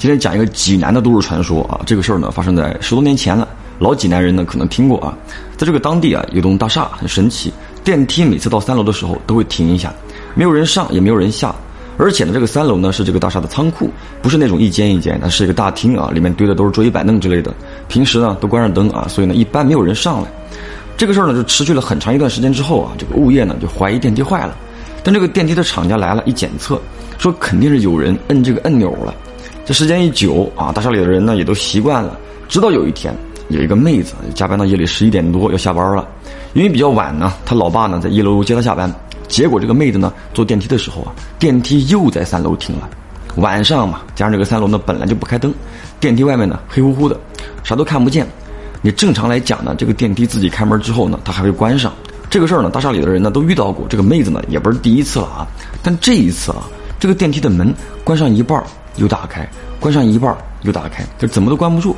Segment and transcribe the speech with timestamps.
[0.00, 3.46] 今天讲一个济南的都市传说啊，这个事儿呢发生在十多年前了。
[3.78, 5.14] 老济南人呢可能听过啊，
[5.58, 7.52] 在这个当地啊有栋大厦很神奇，
[7.84, 9.92] 电梯每次到三楼的时候都会停一下，
[10.34, 11.54] 没有人上也没有人下，
[11.98, 13.90] 而且呢这个三楼呢是这个大厦的仓库，
[14.22, 17.54] 不是那种一间一间，那是一个大厅啊，里面堆的都是桌椅板凳之类的。
[17.86, 20.28] 平时呢都关上灯啊，所以呢一般没有人上来。
[20.96, 24.56] 这个事儿呢就持续了很长一段时间之后啊，这个物业呢就怀疑电梯坏了，
[25.04, 26.80] 但这个电梯的厂家来了，一检测
[27.18, 29.14] 说肯定是有人摁这个按钮了。
[29.70, 32.18] 这时间一久啊，大厦里的人呢也都习惯了。
[32.48, 33.14] 直到有一天，
[33.50, 36.04] 有一个妹子加班到夜里十一点多要下班了，
[36.54, 38.92] 因为比较晚呢，她老爸呢在一楼接她下班。
[39.28, 42.90] 结果这个妹子呢坐电梯的时候啊，电梯又在三楼停了。
[43.36, 45.54] 晚上嘛，加上这个三楼呢本来就不开灯，
[46.00, 47.16] 电梯外面呢黑乎乎的，
[47.62, 48.26] 啥都看不见。
[48.82, 51.92] 你正常来讲呢，这个电梯自己开门之后呢，它还会关上。
[52.28, 53.86] 这个事儿呢，大厦里的人呢都遇到过。
[53.88, 55.46] 这个妹子呢也不是第一次了啊。
[55.80, 56.64] 但这一次啊，
[56.98, 58.60] 这个电梯的门关上一半
[58.96, 61.96] 又打开，关上一半又打开，这怎么都关不住。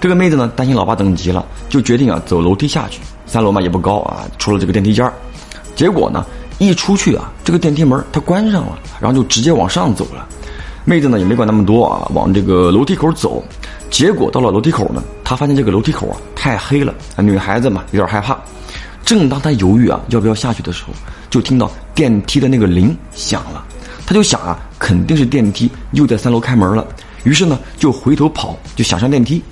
[0.00, 3.00] 这个妹子呢担心老爸等急了，就决定啊走楼梯下去。
[3.26, 5.10] 三楼嘛也不高啊，出了这个电梯间。
[5.76, 6.24] 结果呢
[6.58, 10.26] 一出去啊，这个电梯门它关上了，然后就直接往上走了。
[10.84, 13.44] 妹子呢也没管那么多啊，往这个楼梯口走。
[13.90, 18.36] 结果到了楼梯口呢，她发现这个楼梯口啊太黑了，女孩子嘛有点害怕。
[19.04, 20.92] 正当她犹豫啊要不要下去的时候，
[21.30, 23.64] 就听到电梯的那个铃响了。
[24.08, 26.88] 他就想啊，肯定是电梯又在三楼开门了。
[27.24, 29.42] 于是呢就回头跑，就想上电梯。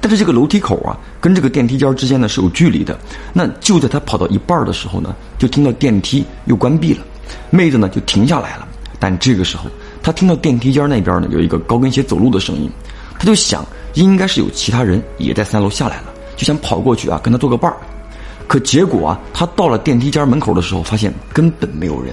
[0.00, 2.98] 但是这个楼梯口啊跟这个电梯间之间呢是有距离的。
[3.32, 7.04] 那就在他跑到一半的时候呢，就听到电梯又关闭了。
[7.50, 8.66] 妹子呢就停下来了。
[8.98, 9.66] 但这个时候
[10.02, 12.68] 他听到电梯间那边呢有一个高跟鞋走路的声音。
[13.20, 13.64] 他就想，
[13.94, 17.76] 应该是有其他人也在三楼下来了，就想跑过去啊，跟他做个伴儿。
[18.48, 22.12] 可结果啊，他到了电梯间门口的时候，发现根本没有人。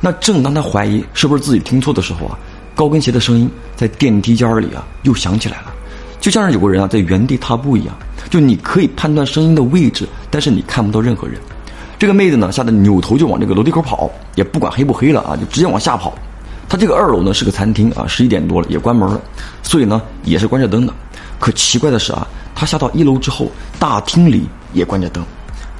[0.00, 2.38] 那正当他怀疑是不是自己听错的时候啊，
[2.74, 5.72] 高跟鞋的声音在电梯间里啊又响起来了，
[6.20, 7.94] 就像是有个人啊在原地踏步一样。
[8.28, 11.38] 就你可以判断声音的位置，但是你看不到任何人。
[11.98, 16.14] 这个妹子呢，吓得扭头就往这个楼梯口跑，也不管黑不黑了啊，就直接往下跑。
[16.68, 19.20] 他这个二楼呢是个餐厅啊，十一点多了也关门了，
[19.62, 20.94] 所以呢也是关着灯的。
[21.38, 25.24] 可奇怪的是啊，他下到一楼之后，大厅里也关着灯，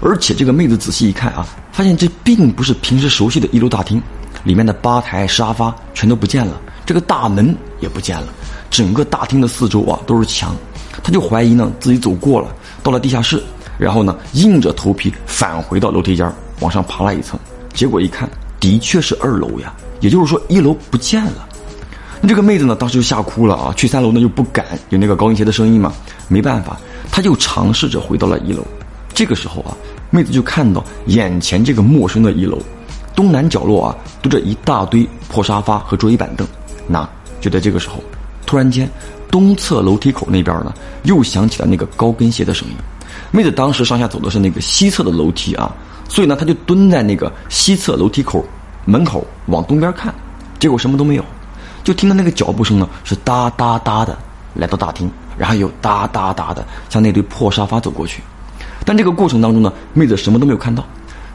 [0.00, 4.02] 而且这个妹子仔细一看啊，发现这并不是平时熟悉的一楼大厅，
[4.44, 8.28] 里面的吧台、沙发全都不见了，这个大门也不见了，
[8.70, 10.54] 整个大厅的四周啊都是墙。
[11.02, 12.48] 他就怀疑呢自己走过了，
[12.82, 13.42] 到了地下室，
[13.78, 16.30] 然后呢硬着头皮返回到楼梯间
[16.60, 17.38] 往上爬了一层，
[17.72, 18.28] 结果一看，
[18.58, 19.72] 的确是二楼呀。
[20.00, 21.46] 也就是说，一楼不见了。
[22.22, 23.70] 那这个妹子呢，当时就吓哭了啊！
[23.76, 25.92] 去三楼呢又不敢，有那个高跟鞋的声音嘛，
[26.26, 26.80] 没办法，
[27.10, 28.66] 她就尝试着回到了一楼。
[29.14, 29.76] 这个时候啊，
[30.10, 32.58] 妹子就看到眼前这个陌生的一楼，
[33.14, 36.46] 东南角落啊堆着一大堆破沙发和桌椅板凳。
[36.86, 37.08] 那
[37.40, 38.02] 就在这个时候，
[38.46, 38.90] 突然间，
[39.30, 40.72] 东侧楼梯口那边呢
[41.04, 42.74] 又响起了那个高跟鞋的声音。
[43.30, 45.72] 妹子当时上下走的是那个西侧的楼梯啊，
[46.08, 48.44] 所以呢，她就蹲在那个西侧楼梯口。
[48.86, 50.12] 门口往东边看，
[50.58, 51.24] 结果什么都没有，
[51.84, 54.18] 就听到那个脚步声呢，是哒哒哒的
[54.54, 58.22] 来到大厅，然后又哒哒哒的向那堆破沙发走过去。
[58.84, 60.84] 但这个过程当中呢，妹子什么都没有看到，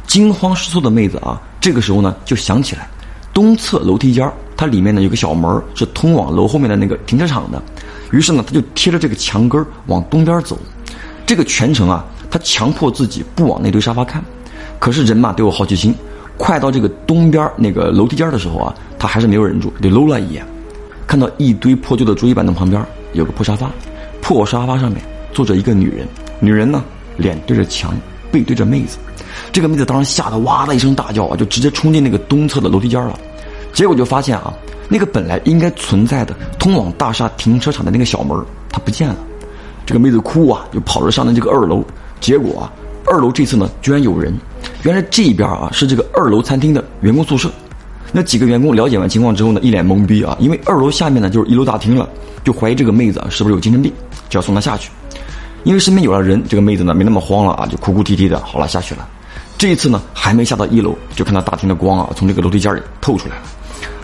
[0.08, 2.88] 惊慌失措的妹子啊，这个时候呢就想起来，
[3.34, 7.62] 东侧楼梯间它里面呢有个小门是通往楼后面的那个停车场的，
[8.12, 10.58] 于是呢他就贴着这个墙根往东边走。
[11.26, 14.24] 这个全程啊，他强迫自己不往那堆沙发看，
[14.80, 15.94] 可是人嘛都有好奇心。
[16.38, 20.46] 快到这个东边那个楼梯间的时候啊，他还是没有忍住，就搂了一眼，
[21.08, 23.72] 看到一堆破旧的桌椅板凳旁边有个破沙发，
[24.22, 25.02] 破沙发上面
[25.34, 26.06] 坐着一个女人，
[26.40, 26.84] 女人呢
[27.18, 27.94] 脸对着墙，
[28.32, 28.98] 背对着妹子，
[29.52, 33.20] 这个妹子当时吓得哇的一声大叫啊，就直接冲进那个东侧的楼梯间了，
[33.74, 34.54] 结果就发现啊，
[34.90, 38.38] 那个本来应该存在的通往大厦停车场的那个小门
[38.70, 39.18] 它不见了，
[39.86, 41.84] 这个妹子哭啊，就跑着上了这个二楼，
[42.20, 42.72] 结果啊，
[43.06, 44.34] 二楼这次呢居然有人。
[44.84, 47.52] 原来这边啊是这个二楼餐厅的员工宿舍，
[48.12, 52.08] 那几个员工了解完情况之后呢，一脸懵逼啊，因为二楼下面呢就是一楼大厅了，
[52.44, 53.92] 就怀疑这个妹子啊是不是有精神病，
[54.30, 54.92] 就要送她下去。
[55.66, 59.06] 因为身边有了人，这个妹子呢没那么慌了啊，就哭哭啼啼的，好了下去了。
[59.58, 63.42] 这一次呢还没下到一楼，就看到大厅的光啊从这个楼梯间里透出来了。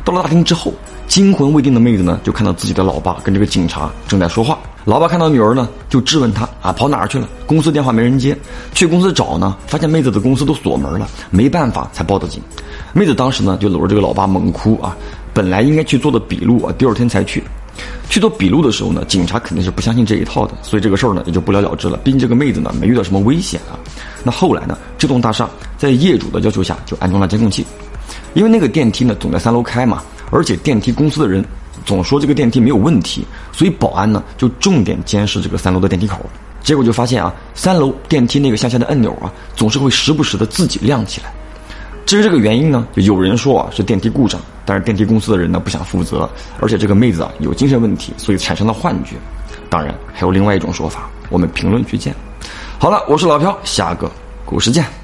[0.04, 0.74] 到了大厅之后，
[1.08, 4.58] 惊魂未定的妹子呢就看到自己的老爸跟这个警察正在说话。
[4.86, 7.30] 老爸看到女儿呢，就质问她啊，跑哪儿去了？
[7.46, 8.36] 公司电话没人接，
[8.74, 12.42] 去公司找呢，发现妹子的公司都锁门了，没办法才报的警。
[12.92, 14.98] 妹子当时呢就搂着这个老爸猛哭啊，
[15.32, 17.44] 本来应该去做的笔录啊，第二天才去。
[18.10, 21.98] 去做笔录的时候呢，警察肯定是不相信这一套的，所以这个事儿呢也就不了了之了。
[22.04, 23.80] 毕竟这个妹子呢没遇到什么危险啊。
[24.24, 27.66] 那后来呢，这栋大厦在业主的要求下就安装了监控器，
[28.34, 31.44] 因为那个电梯呢总在三楼开嘛，而且电梯公司的人。
[31.84, 36.20] 总说这个电梯没有问题，所以保安呢就重点监视这个三楼的电梯口。
[36.62, 41.34] 结果就发现啊，三楼电梯那个向下的按钮啊，总是会时不时的自己亮起来。
[42.12, 46.30] 至于这个原因呢，有人说啊是电梯故障，但是电梯公司的人呢不想负责，
[46.60, 49.16] 而且这个妹子啊有精神问题，所以产生了幻觉。
[49.70, 52.14] 当然还有另外一种说法，我们评论区见。
[52.78, 54.12] 好了，我是老朴，下个
[54.46, 55.01] 故事见。